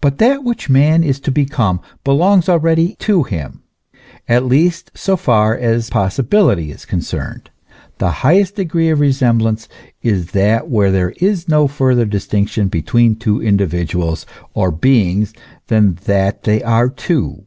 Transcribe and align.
But 0.00 0.18
that 0.18 0.44
which 0.44 0.70
man 0.70 1.02
is 1.02 1.18
to 1.18 1.32
become, 1.32 1.80
belongs 2.04 2.48
already 2.48 2.94
to 3.00 3.24
him, 3.24 3.64
at 4.28 4.44
least 4.44 4.92
so 4.94 5.16
far 5.16 5.56
as 5.56 5.90
possibility 5.90 6.70
is 6.70 6.84
concerned. 6.84 7.50
The 7.98 8.10
highest 8.22 8.54
degree 8.54 8.88
of 8.90 9.00
re 9.00 9.10
semblance 9.10 9.66
is 10.00 10.30
that 10.30 10.68
where 10.70 10.92
there 10.92 11.10
is 11.16 11.48
no 11.48 11.66
further 11.66 12.04
distinction 12.04 12.68
between 12.68 13.16
two 13.16 13.42
individuals 13.42 14.26
or 14.54 14.70
beings 14.70 15.34
than 15.66 15.94
that 16.04 16.44
they 16.44 16.62
are 16.62 16.88
two. 16.88 17.44